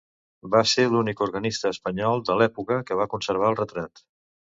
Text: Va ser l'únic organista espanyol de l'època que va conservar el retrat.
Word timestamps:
Va 0.53 0.59
ser 0.69 0.85
l'únic 0.93 1.19
organista 1.25 1.71
espanyol 1.73 2.23
de 2.29 2.37
l'època 2.39 2.79
que 2.89 2.97
va 3.01 3.07
conservar 3.13 3.53
el 3.55 3.59
retrat. 3.61 4.03